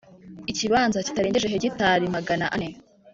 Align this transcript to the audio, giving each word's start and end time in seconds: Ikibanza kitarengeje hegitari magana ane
Ikibanza 0.51 1.05
kitarengeje 1.05 1.47
hegitari 1.53 2.05
magana 2.15 2.45
ane 2.55 2.69